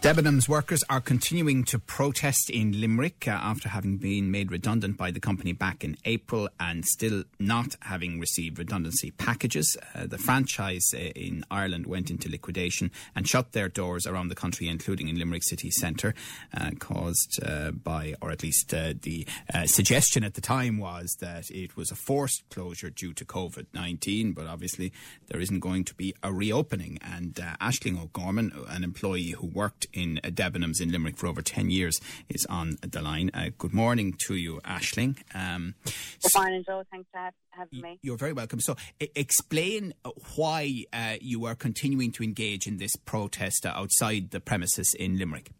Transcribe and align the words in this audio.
Debenhams 0.00 0.48
workers 0.48 0.82
are 0.88 1.02
continuing 1.02 1.62
to 1.64 1.78
protest 1.78 2.48
in 2.48 2.80
Limerick 2.80 3.28
uh, 3.28 3.32
after 3.32 3.68
having 3.68 3.98
been 3.98 4.30
made 4.30 4.50
redundant 4.50 4.96
by 4.96 5.10
the 5.10 5.20
company 5.20 5.52
back 5.52 5.84
in 5.84 5.98
April 6.06 6.48
and 6.58 6.86
still 6.86 7.24
not 7.38 7.76
having 7.82 8.18
received 8.18 8.58
redundancy 8.58 9.10
packages. 9.10 9.76
Uh, 9.94 10.06
the 10.06 10.16
franchise 10.16 10.94
uh, 10.94 10.96
in 10.96 11.44
Ireland 11.50 11.86
went 11.86 12.10
into 12.10 12.30
liquidation 12.30 12.90
and 13.14 13.28
shut 13.28 13.52
their 13.52 13.68
doors 13.68 14.06
around 14.06 14.28
the 14.28 14.34
country, 14.34 14.68
including 14.68 15.08
in 15.08 15.18
Limerick 15.18 15.44
city 15.44 15.70
centre, 15.70 16.14
uh, 16.56 16.70
caused 16.78 17.38
by, 17.84 18.14
or 18.22 18.30
at 18.30 18.42
least 18.42 18.70
the 18.70 19.26
suggestion 19.66 20.24
at 20.24 20.32
the 20.32 20.40
time 20.40 20.78
was 20.78 21.14
that 21.20 21.50
it 21.50 21.76
was 21.76 21.90
a 21.90 21.94
forced 21.94 22.42
closure 22.48 22.88
due 22.88 23.12
to 23.12 23.26
COVID 23.26 23.66
19, 23.74 24.32
but 24.32 24.46
obviously 24.46 24.94
there 25.26 25.42
isn't 25.42 25.60
going 25.60 25.84
to 25.84 25.94
be 25.94 26.14
a 26.22 26.32
reopening. 26.32 26.98
And 27.02 27.34
Ashling 27.60 28.02
O'Gorman, 28.02 28.52
an 28.66 28.82
employee 28.82 29.32
who 29.32 29.46
worked 29.46 29.88
in 29.92 30.20
Debenhams 30.24 30.80
in 30.80 30.90
Limerick 30.90 31.16
for 31.16 31.26
over 31.26 31.42
10 31.42 31.70
years, 31.70 32.00
is 32.28 32.46
on 32.46 32.76
the 32.82 33.02
line. 33.02 33.30
Uh, 33.34 33.50
good 33.58 33.72
morning 33.72 34.14
to 34.26 34.34
you, 34.34 34.60
Ashling. 34.64 35.18
Um, 35.34 35.74
good 35.84 36.30
morning, 36.34 36.64
Joe. 36.66 36.82
Thanks 36.90 37.08
for 37.12 37.18
have, 37.18 37.34
having 37.50 37.80
me. 37.80 37.98
You're 38.02 38.16
very 38.16 38.32
welcome. 38.32 38.60
So, 38.60 38.76
I- 39.00 39.10
explain 39.14 39.94
why 40.36 40.84
uh, 40.92 41.16
you 41.20 41.44
are 41.46 41.54
continuing 41.54 42.12
to 42.12 42.22
engage 42.22 42.66
in 42.66 42.78
this 42.78 42.96
protest 42.96 43.66
outside 43.66 44.30
the 44.30 44.40
premises 44.40 44.94
in 44.98 45.18
Limerick. 45.18 45.50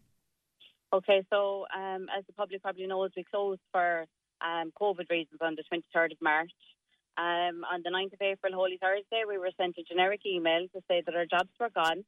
Okay, 0.93 1.23
so 1.29 1.65
um, 1.75 2.07
as 2.17 2.25
the 2.27 2.33
public 2.33 2.61
probably 2.61 2.85
knows, 2.87 3.11
we 3.15 3.23
closed 3.23 3.61
for 3.71 4.05
um, 4.41 4.71
COVID 4.79 5.09
reasons 5.09 5.39
on 5.41 5.55
the 5.55 5.63
23rd 5.71 6.11
of 6.11 6.17
March. 6.21 6.51
Um, 7.17 7.63
on 7.71 7.81
the 7.83 7.91
9th 7.91 8.13
of 8.13 8.21
April, 8.21 8.53
Holy 8.53 8.77
Thursday, 8.81 9.23
we 9.27 9.37
were 9.37 9.51
sent 9.57 9.75
a 9.77 9.83
generic 9.83 10.21
email 10.25 10.67
to 10.73 10.81
say 10.87 11.01
that 11.05 11.15
our 11.15 11.25
jobs 11.25 11.49
were 11.59 11.69
gone 11.69 12.03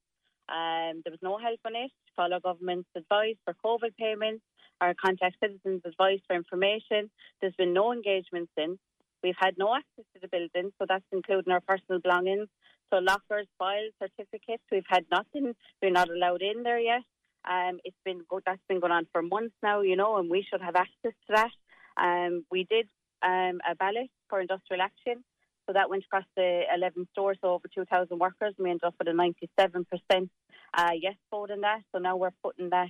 um, 0.50 1.02
there 1.04 1.12
was 1.12 1.24
no 1.24 1.38
help 1.38 1.60
on 1.66 1.76
it. 1.76 1.92
Follow 2.16 2.40
government's 2.40 2.90
advice 2.96 3.36
for 3.46 3.56
COVID 3.66 3.96
payments 3.98 4.44
or 4.82 4.94
contact 4.94 5.38
citizens' 5.42 5.82
advice 5.86 6.20
for 6.28 6.36
information. 6.36 7.10
There's 7.42 7.56
been 7.56 7.74
no 7.74 7.92
engagement 7.92 8.50
since. 8.58 8.78
We've 9.24 9.40
had 9.40 9.58
no 9.58 9.74
access 9.74 10.06
to 10.14 10.20
the 10.22 10.28
building, 10.28 10.72
so 10.78 10.86
that's 10.88 11.06
including 11.12 11.54
our 11.54 11.62
personal 11.62 12.02
belongings. 12.02 12.48
So 12.92 13.00
lockers, 13.00 13.48
files, 13.58 13.94
certificates. 14.02 14.64
We've 14.72 14.84
had 14.88 15.06
nothing. 15.10 15.56
We're 15.82 15.92
not 15.92 16.10
allowed 16.10 16.42
in 16.42 16.64
there 16.64 16.80
yet. 16.80 17.04
Um, 17.50 17.80
it's 17.84 17.98
been 18.06 18.22
that's 18.46 18.62
been 18.68 18.80
going 18.80 18.92
on 18.94 19.08
for 19.12 19.22
months 19.22 19.56
now, 19.62 19.82
you 19.82 19.96
know, 19.96 20.18
and 20.18 20.30
we 20.30 20.46
should 20.50 20.62
have 20.62 20.76
access 20.76 21.14
to 21.28 21.34
that. 21.36 21.52
Um, 21.98 22.46
we 22.52 22.66
did 22.70 22.88
um, 23.22 23.60
a 23.70 23.76
ballot 23.78 24.10
for 24.30 24.42
industrial 24.42 24.82
action 24.82 25.24
so 25.66 25.74
that 25.74 25.90
went 25.90 26.04
across 26.04 26.26
the 26.36 26.64
11 26.76 27.08
stores, 27.12 27.38
so 27.42 27.50
over 27.50 27.68
2,000 27.74 28.18
workers. 28.18 28.54
We 28.58 28.70
ended 28.70 28.84
up 28.84 28.96
with 29.00 29.08
a 29.08 29.12
97% 29.12 30.30
uh, 30.76 30.90
yes 31.00 31.16
vote 31.32 31.52
in 31.52 31.62
that. 31.62 31.82
So 31.94 32.00
now 32.00 32.18
we're 32.18 32.32
putting 32.44 32.70
that 32.70 32.90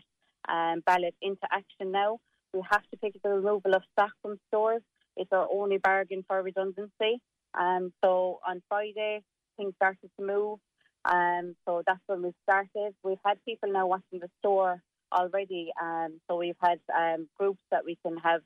um, 0.50 0.82
ballot 0.86 1.16
into 1.22 1.48
action 1.52 1.92
now. 1.92 2.20
We 2.54 2.62
have 2.72 2.84
to 2.92 2.98
pick 2.98 3.22
the 3.24 3.30
removal 3.30 3.76
of 3.76 3.84
stock 3.94 4.12
from 4.22 4.38
stores. 4.48 4.82
It's 5.18 5.32
our 5.32 5.48
only 5.52 5.78
bargain 5.78 6.24
for 6.28 6.42
redundancy. 6.42 7.22
Um, 7.60 7.94
so 8.04 8.40
on 8.48 8.62
Friday, 8.68 9.22
things 9.58 9.74
started 9.76 10.10
to 10.20 10.26
move. 10.26 10.60
Um, 11.06 11.56
so 11.66 11.84
that's 11.86 12.00
when 12.08 12.24
we 12.24 12.32
started. 12.44 12.96
We've 13.04 13.18
had 13.26 13.38
people 13.46 13.72
now 13.72 13.88
watching 13.88 14.20
the 14.20 14.30
store 14.40 14.82
already. 15.12 15.72
Um, 15.82 16.20
so 16.28 16.38
we've 16.38 16.56
had 16.62 16.80
um, 16.98 17.28
groups 17.38 17.62
that 17.72 17.86
we 17.86 17.98
can 18.06 18.18
have 18.18 18.42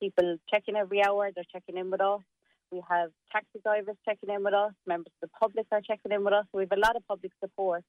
people 0.00 0.36
checking 0.52 0.76
every 0.76 1.02
hour. 1.04 1.30
They're 1.34 1.44
checking 1.52 1.76
in 1.76 1.90
with 1.90 2.00
us. 2.00 2.20
We 2.72 2.82
have 2.88 3.10
taxi 3.30 3.60
drivers 3.62 3.96
checking 4.08 4.34
in 4.34 4.42
with 4.42 4.54
us. 4.54 4.72
Members 4.86 5.12
of 5.22 5.28
the 5.28 5.38
public 5.38 5.66
are 5.70 5.82
checking 5.82 6.10
in 6.10 6.24
with 6.24 6.32
us. 6.32 6.46
We 6.54 6.62
have 6.62 6.72
a 6.72 6.80
lot 6.80 6.96
of 6.96 7.06
public 7.06 7.32
support. 7.38 7.84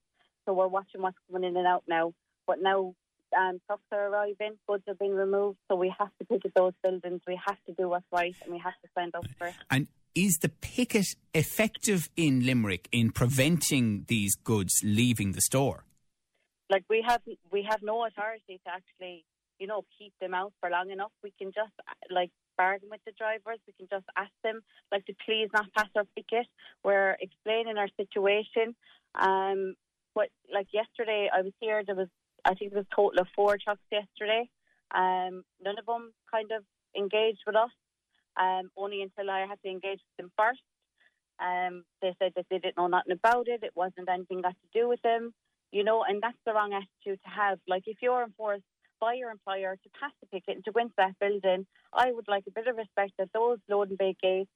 So 0.45 0.53
we're 0.53 0.67
watching 0.67 1.01
what's 1.01 1.17
coming 1.31 1.47
in 1.47 1.55
and 1.55 1.65
out 1.65 1.83
now. 1.87 2.13
But 2.45 2.61
now 2.61 2.93
um, 3.37 3.61
trucks 3.65 3.83
are 3.93 4.09
arriving, 4.09 4.57
goods 4.67 4.83
are 4.89 4.95
being 4.95 5.15
removed. 5.15 5.57
So 5.71 5.77
we 5.77 5.93
have 5.97 6.09
to 6.19 6.25
picket 6.25 6.51
those 6.53 6.73
buildings. 6.83 7.21
We 7.25 7.39
have 7.47 7.57
to 7.67 7.73
do 7.73 7.87
what's 7.87 8.05
right 8.11 8.35
and 8.43 8.53
we 8.53 8.59
have 8.59 8.73
to 8.83 8.89
stand 8.91 9.15
up 9.15 9.25
for 9.37 9.47
it. 9.47 9.55
And 9.71 9.87
is 10.15 10.39
the 10.41 10.49
picket 10.49 11.07
effective 11.33 12.09
in 12.17 12.45
Limerick 12.45 12.89
in 12.91 13.11
preventing 13.11 14.03
these 14.09 14.35
goods 14.35 14.73
leaving 14.83 15.31
the 15.31 15.41
store? 15.41 15.85
Like 16.69 16.83
we 16.89 17.03
have, 17.07 17.21
we 17.51 17.65
have 17.69 17.81
no 17.81 18.05
authority 18.05 18.59
to 18.65 18.71
actually, 18.71 19.23
you 19.59 19.67
know, 19.67 19.85
keep 19.97 20.13
them 20.19 20.33
out 20.33 20.51
for 20.59 20.69
long 20.69 20.91
enough. 20.91 21.11
We 21.23 21.33
can 21.39 21.51
just 21.53 21.71
like 22.11 22.31
bargain 22.57 22.89
with 22.91 23.01
the 23.05 23.13
drivers. 23.17 23.59
We 23.67 23.73
can 23.73 23.87
just 23.89 24.05
ask 24.17 24.31
them, 24.43 24.61
like, 24.91 25.05
to 25.05 25.13
please 25.25 25.49
not 25.53 25.71
pass 25.75 25.89
our 25.95 26.05
picket. 26.15 26.47
We're 26.83 27.17
explaining 27.19 27.77
our 27.77 27.89
situation. 27.97 28.75
Um, 29.15 29.75
but 30.15 30.29
like 30.51 30.67
yesterday, 30.73 31.29
I 31.33 31.41
was 31.41 31.53
here. 31.59 31.83
There 31.85 31.95
was, 31.95 32.07
I 32.45 32.53
think, 32.53 32.71
there 32.71 32.79
was 32.79 32.87
a 32.91 32.95
total 32.95 33.21
of 33.21 33.27
four 33.35 33.57
trucks 33.63 33.81
yesterday. 33.91 34.49
Um, 34.93 35.43
none 35.63 35.79
of 35.79 35.85
them 35.85 36.13
kind 36.31 36.51
of 36.51 36.63
engaged 36.95 37.41
with 37.45 37.55
us. 37.55 37.71
Um, 38.39 38.71
only 38.75 39.03
until 39.03 39.29
I 39.29 39.45
had 39.45 39.61
to 39.63 39.69
engage 39.69 40.01
with 40.01 40.17
them 40.17 40.31
first. 40.37 40.61
Um, 41.39 41.83
they 42.01 42.15
said 42.19 42.33
that 42.35 42.45
they 42.49 42.57
didn't 42.57 42.77
know 42.77 42.87
nothing 42.87 43.13
about 43.13 43.47
it. 43.47 43.63
It 43.63 43.73
wasn't 43.75 44.09
anything 44.09 44.41
got 44.41 44.55
to 44.55 44.79
do 44.79 44.87
with 44.87 45.01
them, 45.01 45.33
you 45.71 45.83
know. 45.83 46.03
And 46.07 46.21
that's 46.21 46.37
the 46.45 46.53
wrong 46.53 46.73
attitude 46.73 47.19
to 47.23 47.29
have. 47.29 47.59
Like 47.67 47.83
if 47.85 47.97
you're 48.01 48.23
enforced 48.23 48.63
by 48.99 49.13
your 49.13 49.31
employer 49.31 49.75
to 49.75 49.89
pass 49.99 50.11
the 50.21 50.27
picket 50.27 50.55
and 50.55 50.65
to 50.65 50.71
go 50.71 50.81
into 50.81 50.93
that 50.97 51.19
building, 51.19 51.65
I 51.93 52.11
would 52.11 52.27
like 52.27 52.45
a 52.47 52.51
bit 52.51 52.67
of 52.67 52.77
respect 52.77 53.13
that 53.17 53.29
those 53.33 53.59
load 53.69 53.89
and 53.89 53.97
bay 53.97 54.15
gates 54.21 54.49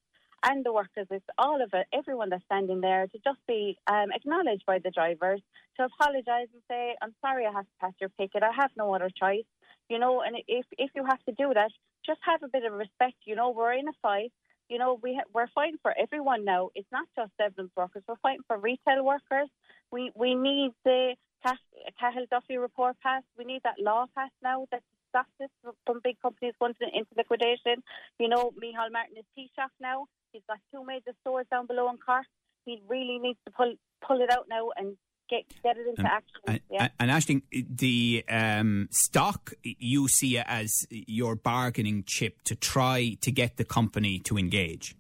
and 0.44 0.66
the 0.66 0.72
workers, 0.72 1.08
it's 1.10 1.26
all 1.38 1.62
of 1.62 1.70
it, 1.74 1.88
everyone 1.94 2.30
that's 2.30 2.44
standing 2.46 2.82
there, 2.82 3.08
to 3.08 3.18
just 3.24 3.40
be 3.48 3.78
um, 3.88 4.12
acknowledged 4.14 4.66
by 4.68 4.80
the 4.80 4.92
drivers, 4.92 5.42
to 5.78 5.86
apologise 5.86 6.50
and 6.54 6.62
say, 6.70 6.96
I'm 7.02 7.16
sorry 7.22 7.46
I 7.46 7.52
have 7.52 7.66
to 7.66 7.78
pass 7.82 7.94
your 8.00 8.10
picket, 8.10 8.44
I 8.44 8.52
have 8.56 8.72
no 8.78 8.94
other 8.94 9.10
choice. 9.10 9.46
You 9.90 10.00
know, 10.00 10.22
and 10.22 10.38
if, 10.48 10.66
if 10.78 10.92
you 10.96 11.06
have 11.06 11.24
to 11.24 11.32
do 11.32 11.54
that, 11.54 11.72
just 12.06 12.20
have 12.24 12.44
a 12.44 12.50
bit 12.50 12.66
of 12.66 12.74
respect. 12.74 13.16
You 13.26 13.36
know, 13.36 13.52
we're 13.52 13.74
in 13.74 13.88
a 13.88 13.94
fight. 14.02 14.32
You 14.70 14.78
know, 14.80 15.00
we 15.02 15.16
ha- 15.16 15.30
we're 15.34 15.48
fighting 15.56 15.78
for 15.82 15.94
everyone 15.98 16.44
now. 16.44 16.70
It's 16.76 16.88
not 16.92 17.08
just 17.18 17.32
Debenhams 17.40 17.70
workers. 17.76 18.04
We're 18.08 18.16
fighting 18.22 18.44
for 18.48 18.58
retail 18.58 19.06
workers. 19.06 19.50
We 19.92 20.12
we 20.14 20.36
need 20.36 20.72
the 20.84 21.16
Cahill 21.44 22.26
Duffy 22.30 22.58
report 22.58 22.96
passed. 23.02 23.26
We 23.38 23.46
need 23.46 23.62
that 23.64 23.76
law 23.80 24.06
passed 24.16 24.34
now 24.44 24.66
that 24.72 24.82
stops 25.10 25.32
this 25.40 25.50
from 25.86 26.02
big 26.04 26.20
companies 26.22 26.54
going 26.60 26.76
into 26.94 27.10
liquidation. 27.16 27.84
You 28.20 28.30
know, 28.30 28.52
Micheál 28.52 28.92
Martin 28.92 29.18
is 29.18 29.26
Taoiseach 29.38 29.70
now. 29.80 30.06
He's 30.32 30.44
got 30.48 30.60
two 30.72 30.84
major 30.86 31.14
stores 31.22 31.46
down 31.50 31.68
below 31.68 31.90
in 31.90 31.98
Cork. 31.98 32.26
He 32.66 32.82
really 32.88 33.18
needs 33.20 33.40
to 33.46 33.52
pull 33.52 33.74
pull 34.06 34.22
it 34.22 34.32
out 34.32 34.46
now 34.50 34.70
and 34.76 34.98
get 35.30 35.44
get 35.64 35.78
it 35.78 35.88
into 35.88 36.02
and, 36.02 36.08
action. 36.08 36.42
And, 36.48 36.60
yeah. 36.70 36.88
and 37.00 37.12
Ashling, 37.12 37.42
the 37.52 38.26
um, 38.30 38.90
stock 38.92 39.54
you 39.64 40.08
see 40.08 40.38
as 40.38 40.86
your 40.90 41.36
bargaining 41.36 42.04
chip 42.06 42.42
to 42.44 42.56
try 42.56 43.16
to 43.22 43.32
get 43.32 43.58
the 43.58 43.66
company 43.66 44.20
to 44.20 44.38
engage. 44.38 44.96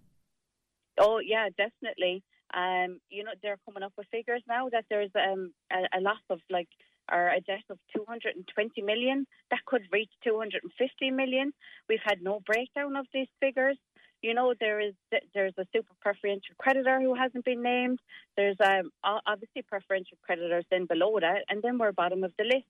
Oh 0.99 1.19
yeah, 1.19 1.49
definitely. 1.57 2.23
Um, 2.53 2.99
you 3.09 3.23
know, 3.23 3.31
they're 3.41 3.59
coming 3.65 3.83
up 3.83 3.93
with 3.97 4.07
figures 4.11 4.41
now 4.47 4.69
that 4.69 4.85
there's 4.89 5.11
um, 5.15 5.53
a, 5.71 5.97
a 5.97 6.01
loss 6.01 6.21
of 6.29 6.39
like 6.49 6.69
or 7.11 7.29
a 7.29 7.39
debt 7.41 7.63
of 7.69 7.77
220 7.95 8.81
million 8.81 9.25
that 9.49 9.63
could 9.65 9.83
reach 9.91 10.11
250 10.23 11.11
million. 11.11 11.53
We've 11.87 11.99
had 12.03 12.21
no 12.21 12.41
breakdown 12.45 12.95
of 12.95 13.05
these 13.13 13.27
figures. 13.39 13.77
You 14.21 14.33
know, 14.33 14.53
there 14.59 14.79
is 14.79 14.93
there's 15.33 15.53
a 15.57 15.65
super 15.73 15.93
preferential 16.01 16.55
creditor 16.57 16.99
who 16.99 17.13
hasn't 17.13 17.45
been 17.45 17.61
named. 17.61 17.99
There's 18.35 18.57
um, 18.63 18.89
obviously 19.03 19.61
preferential 19.61 20.17
creditors 20.23 20.65
then 20.71 20.85
below 20.85 21.19
that, 21.19 21.43
and 21.49 21.61
then 21.61 21.77
we're 21.77 21.91
bottom 21.91 22.23
of 22.23 22.33
the 22.37 22.43
list. 22.43 22.65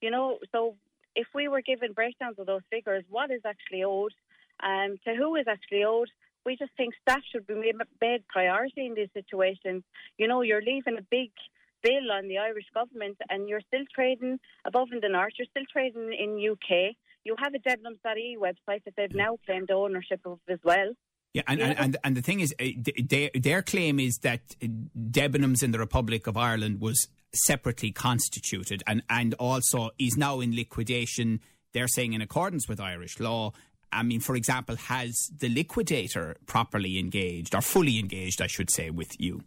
You 0.00 0.10
know, 0.10 0.38
so 0.52 0.76
if 1.14 1.26
we 1.34 1.48
were 1.48 1.60
given 1.60 1.92
breakdowns 1.92 2.38
of 2.38 2.46
those 2.46 2.62
figures, 2.70 3.04
what 3.08 3.30
is 3.30 3.42
actually 3.44 3.84
owed, 3.84 4.12
um, 4.62 4.96
to 5.04 5.14
who 5.14 5.36
is 5.36 5.46
actually 5.48 5.84
owed, 5.84 6.10
we 6.46 6.56
just 6.56 6.70
think 6.76 6.94
staff 7.02 7.20
should 7.30 7.46
be 7.46 7.54
made 7.54 7.74
a 7.74 8.18
priority 8.28 8.86
in 8.86 8.94
these 8.94 9.08
situations. 9.12 9.82
You 10.16 10.28
know, 10.28 10.42
you're 10.42 10.62
leaving 10.62 10.96
a 10.96 11.02
big 11.10 11.30
bill 11.82 12.12
on 12.12 12.28
the 12.28 12.38
Irish 12.38 12.66
government 12.72 13.18
and 13.28 13.48
you're 13.48 13.60
still 13.66 13.84
trading 13.94 14.38
above 14.64 14.88
in 14.92 15.00
the 15.00 15.08
north, 15.08 15.32
you're 15.38 15.48
still 15.50 15.66
trading 15.70 16.14
in 16.18 16.30
UK. 16.52 16.94
You 17.24 17.34
have 17.42 17.52
a 17.54 17.58
Debenhams.ie 17.58 18.36
website 18.40 18.84
that 18.84 18.94
they've 18.96 19.14
now 19.14 19.36
claimed 19.44 19.70
ownership 19.70 20.20
of 20.24 20.38
as 20.48 20.60
well. 20.64 20.92
Yeah, 21.34 21.42
and, 21.48 21.60
yeah. 21.60 21.74
and, 21.76 21.96
and, 22.02 22.16
the 22.16 22.22
thing 22.22 22.40
is, 22.40 22.54
uh, 22.58 22.64
their, 23.04 23.30
their 23.34 23.60
claim 23.60 24.00
is 24.00 24.16
that 24.22 24.40
Debenhams 24.60 25.62
in 25.62 25.72
the 25.72 25.78
Republic 25.78 26.26
of 26.26 26.36
Ireland 26.36 26.80
was 26.80 27.08
separately 27.34 27.90
constituted 27.92 28.82
and, 28.86 29.02
and 29.10 29.34
also 29.34 29.90
is 29.98 30.16
now 30.16 30.40
in 30.40 30.56
liquidation, 30.56 31.40
they're 31.74 31.88
saying 31.88 32.14
in 32.14 32.22
accordance 32.22 32.68
with 32.68 32.80
Irish 32.80 33.20
law, 33.20 33.52
I 33.96 34.02
mean, 34.02 34.20
for 34.20 34.36
example, 34.36 34.76
has 34.76 35.30
the 35.38 35.48
liquidator 35.48 36.36
properly 36.46 36.98
engaged 36.98 37.54
or 37.54 37.62
fully 37.62 37.98
engaged, 37.98 38.42
I 38.42 38.46
should 38.46 38.70
say, 38.70 38.90
with 38.90 39.20
you? 39.20 39.42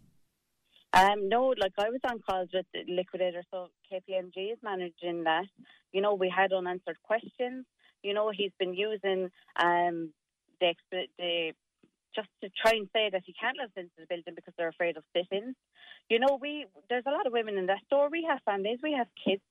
Um, 0.92 1.28
no, 1.28 1.54
like 1.56 1.72
I 1.78 1.88
was 1.88 2.00
on 2.04 2.18
calls 2.18 2.48
with 2.52 2.66
the 2.74 2.80
liquidator, 2.92 3.44
so 3.52 3.68
KPMG 3.92 4.52
is 4.52 4.58
managing 4.62 5.24
that. 5.24 5.46
You 5.92 6.00
know, 6.00 6.14
we 6.14 6.32
had 6.34 6.52
unanswered 6.52 6.98
questions. 7.04 7.64
You 8.02 8.12
know, 8.12 8.32
he's 8.34 8.50
been 8.58 8.74
using 8.74 9.30
um, 9.56 10.12
the, 10.60 10.74
the 10.90 11.52
just 12.14 12.28
to 12.42 12.50
try 12.60 12.72
and 12.72 12.88
say 12.92 13.08
that 13.12 13.22
he 13.24 13.32
can't 13.40 13.56
let 13.56 13.66
us 13.66 13.72
into 13.76 13.92
the 13.98 14.06
building 14.08 14.34
because 14.34 14.54
they're 14.58 14.68
afraid 14.68 14.96
of 14.96 15.04
sit-ins. 15.14 15.54
You 16.08 16.18
know, 16.18 16.38
we 16.40 16.66
there's 16.88 17.04
a 17.06 17.10
lot 17.10 17.26
of 17.26 17.32
women 17.32 17.56
in 17.56 17.66
that 17.66 17.78
store. 17.86 18.08
We 18.10 18.26
have 18.28 18.40
families, 18.44 18.80
we 18.82 18.92
have 18.92 19.06
kids. 19.24 19.42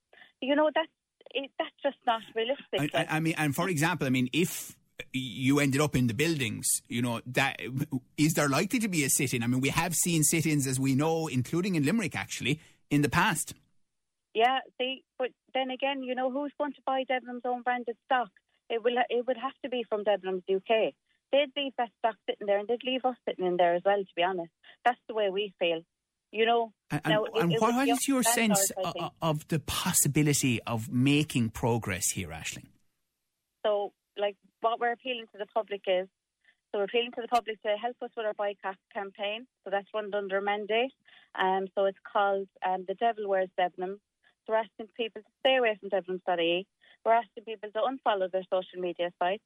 You 0.42 0.56
know, 0.56 0.70
that's 0.74 0.88
it, 1.32 1.50
that's 1.58 1.70
just 1.82 1.96
not 2.06 2.20
realistic. 2.34 2.94
I, 2.94 3.16
I 3.16 3.20
mean, 3.20 3.34
and 3.38 3.54
for 3.54 3.68
example, 3.68 4.06
I 4.06 4.10
mean, 4.10 4.28
if 4.32 4.76
you 5.12 5.60
ended 5.60 5.80
up 5.80 5.96
in 5.96 6.06
the 6.06 6.14
buildings, 6.14 6.68
you 6.88 7.02
know, 7.02 7.20
that 7.26 7.60
is 8.16 8.34
there 8.34 8.48
likely 8.48 8.78
to 8.78 8.88
be 8.88 9.04
a 9.04 9.10
sit-in? 9.10 9.42
I 9.42 9.46
mean, 9.46 9.60
we 9.60 9.70
have 9.70 9.94
seen 9.94 10.22
sit-ins, 10.22 10.66
as 10.66 10.78
we 10.78 10.94
know, 10.94 11.26
including 11.26 11.74
in 11.74 11.84
Limerick, 11.84 12.16
actually, 12.16 12.60
in 12.90 13.02
the 13.02 13.08
past. 13.08 13.54
Yeah, 14.34 14.58
see, 14.78 15.02
but 15.18 15.30
then 15.54 15.70
again, 15.70 16.02
you 16.02 16.14
know, 16.14 16.30
who's 16.30 16.52
going 16.56 16.72
to 16.72 16.80
buy 16.86 17.04
Debenhams 17.10 17.44
own 17.44 17.62
branded 17.62 17.96
stock? 18.04 18.28
It 18.68 18.82
will. 18.84 18.94
It 19.08 19.26
would 19.26 19.36
have 19.36 19.54
to 19.64 19.68
be 19.68 19.84
from 19.88 20.04
Debenhams 20.04 20.42
UK. 20.48 20.94
They'd 21.32 21.52
leave 21.56 21.72
that 21.78 21.90
stock 21.98 22.14
sitting 22.28 22.46
there, 22.46 22.58
and 22.58 22.68
they'd 22.68 22.84
leave 22.84 23.04
us 23.04 23.16
sitting 23.28 23.44
in 23.44 23.56
there 23.56 23.74
as 23.74 23.82
well. 23.84 23.98
To 23.98 24.14
be 24.14 24.22
honest, 24.22 24.50
that's 24.84 25.00
the 25.08 25.14
way 25.14 25.30
we 25.30 25.52
feel. 25.58 25.82
You 26.30 26.46
know. 26.46 26.72
And, 26.92 27.02
now, 27.04 27.24
and 27.34 27.52
it, 27.52 27.60
what 27.60 27.88
is 27.88 28.06
your 28.06 28.22
sense 28.22 28.70
of, 28.76 28.94
of 29.20 29.48
the 29.48 29.58
possibility 29.58 30.62
of 30.62 30.88
making 30.88 31.50
progress 31.50 32.10
here, 32.10 32.28
Ashling? 32.28 32.66
So, 33.66 33.92
like, 34.16 34.36
what 34.60 34.80
we're 34.80 34.92
appealing 34.92 35.26
to 35.32 35.38
the 35.38 35.46
public 35.46 35.82
is 35.86 36.08
so 36.70 36.78
we're 36.78 36.84
appealing 36.84 37.10
to 37.16 37.22
the 37.22 37.28
public 37.28 37.60
to 37.62 37.74
help 37.76 37.96
us 38.00 38.10
with 38.16 38.26
our 38.26 38.34
boycott 38.34 38.76
campaign. 38.94 39.46
So 39.64 39.70
that's 39.70 39.88
run 39.92 40.14
under 40.14 40.40
mandate. 40.40 40.92
Um, 41.34 41.66
so 41.74 41.86
it's 41.86 41.98
called 42.10 42.46
um, 42.64 42.84
The 42.86 42.94
Devil 42.94 43.28
Wears 43.28 43.48
Debenhams. 43.58 43.98
So 44.46 44.54
we're 44.54 44.62
asking 44.62 44.86
people 44.96 45.22
to 45.22 45.28
stay 45.40 45.56
away 45.56 45.76
from 45.80 45.90
debenhams.ie. 45.90 46.66
We're 47.04 47.12
asking 47.12 47.44
people 47.44 47.70
to 47.74 47.80
unfollow 47.80 48.30
their 48.30 48.44
social 48.52 48.80
media 48.80 49.10
sites, 49.18 49.42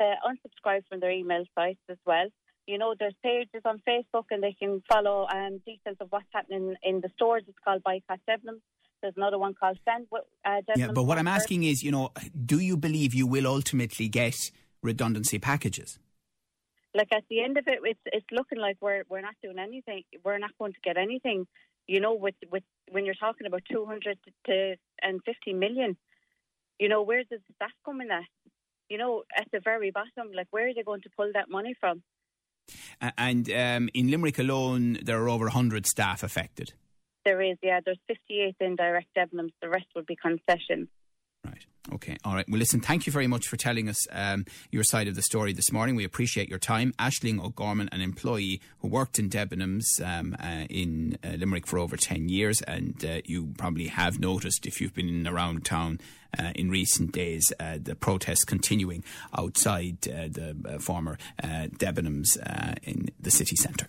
to 0.00 0.14
unsubscribe 0.24 0.84
from 0.88 1.00
their 1.00 1.10
email 1.10 1.44
sites 1.54 1.80
as 1.90 1.98
well. 2.06 2.28
You 2.66 2.78
know, 2.78 2.94
there's 2.98 3.14
pages 3.22 3.62
on 3.66 3.82
Facebook 3.86 4.24
and 4.30 4.42
they 4.42 4.56
can 4.58 4.82
follow 4.90 5.26
um, 5.28 5.60
details 5.66 5.98
of 6.00 6.06
what's 6.10 6.24
happening 6.32 6.76
in 6.82 7.02
the 7.02 7.10
stores. 7.14 7.42
It's 7.46 7.58
called 7.62 7.82
Boycott 7.82 8.20
Debenhams. 8.26 8.62
There's 9.04 9.18
another 9.18 9.38
one 9.38 9.52
called 9.52 9.78
Send. 9.84 10.06
Uh, 10.10 10.62
yeah, 10.76 10.88
but 10.90 11.02
what 11.02 11.18
I'm 11.18 11.28
asking 11.28 11.64
is, 11.64 11.82
you 11.82 11.90
know, 11.90 12.08
do 12.46 12.58
you 12.58 12.74
believe 12.74 13.12
you 13.12 13.26
will 13.26 13.46
ultimately 13.46 14.08
get 14.08 14.50
redundancy 14.82 15.38
packages? 15.38 15.98
Like 16.94 17.08
at 17.12 17.24
the 17.28 17.42
end 17.42 17.58
of 17.58 17.64
it, 17.66 17.80
it's 17.82 18.00
it's 18.06 18.24
looking 18.32 18.56
like 18.56 18.78
we're 18.80 19.02
we're 19.10 19.20
not 19.20 19.34
doing 19.42 19.58
anything. 19.58 20.04
We're 20.24 20.38
not 20.38 20.52
going 20.58 20.72
to 20.72 20.80
get 20.82 20.96
anything. 20.96 21.46
You 21.86 22.00
know, 22.00 22.14
with 22.14 22.36
with 22.50 22.62
when 22.92 23.04
you're 23.04 23.20
talking 23.26 23.46
about 23.46 23.60
200 23.70 24.16
to 24.46 24.76
and 25.02 25.20
50 25.26 25.52
million, 25.52 25.98
you 26.78 26.88
know, 26.88 27.02
where 27.02 27.24
does 27.24 27.40
that 27.60 27.72
come 27.84 28.00
in 28.00 28.10
at? 28.10 28.24
You 28.88 28.96
know, 28.96 29.24
at 29.36 29.48
the 29.52 29.60
very 29.62 29.90
bottom, 29.90 30.32
like 30.34 30.46
where 30.50 30.70
are 30.70 30.74
they 30.74 30.82
going 30.82 31.02
to 31.02 31.10
pull 31.14 31.30
that 31.34 31.50
money 31.50 31.74
from? 31.78 32.02
And 33.18 33.50
um, 33.50 33.90
in 33.92 34.10
Limerick 34.10 34.38
alone, 34.38 34.96
there 35.02 35.22
are 35.22 35.28
over 35.28 35.44
100 35.44 35.84
staff 35.84 36.22
affected. 36.22 36.72
There 37.24 37.40
is, 37.40 37.56
yeah. 37.62 37.80
There's 37.84 37.98
58 38.08 38.56
indirect 38.60 39.08
Debenhams. 39.16 39.52
The 39.62 39.68
rest 39.68 39.86
would 39.94 40.06
be 40.06 40.16
concessions. 40.16 40.88
Right. 41.44 41.66
Okay. 41.92 42.16
All 42.24 42.34
right. 42.34 42.48
Well, 42.48 42.58
listen, 42.58 42.80
thank 42.80 43.06
you 43.06 43.12
very 43.12 43.26
much 43.26 43.46
for 43.46 43.56
telling 43.56 43.90
us 43.90 44.06
um, 44.10 44.46
your 44.70 44.84
side 44.84 45.06
of 45.06 45.16
the 45.16 45.22
story 45.22 45.52
this 45.52 45.70
morning. 45.70 45.96
We 45.96 46.04
appreciate 46.04 46.48
your 46.48 46.58
time. 46.58 46.94
Ashling 46.98 47.42
O'Gorman, 47.44 47.90
an 47.92 48.00
employee 48.00 48.62
who 48.78 48.88
worked 48.88 49.18
in 49.18 49.28
Debenhams 49.28 49.84
um, 50.02 50.34
uh, 50.40 50.64
in 50.70 51.18
uh, 51.22 51.36
Limerick 51.36 51.66
for 51.66 51.78
over 51.78 51.96
10 51.96 52.30
years, 52.30 52.62
and 52.62 53.04
uh, 53.04 53.20
you 53.26 53.52
probably 53.58 53.88
have 53.88 54.18
noticed 54.18 54.64
if 54.66 54.80
you've 54.80 54.94
been 54.94 55.26
around 55.26 55.66
town 55.66 56.00
uh, 56.38 56.52
in 56.54 56.70
recent 56.70 57.12
days 57.12 57.52
uh, 57.60 57.78
the 57.80 57.94
protests 57.94 58.44
continuing 58.44 59.04
outside 59.36 60.08
uh, 60.08 60.28
the 60.28 60.78
former 60.80 61.18
Debenhams 61.42 62.38
in 62.82 63.10
the 63.20 63.30
city 63.30 63.56
centre. 63.56 63.88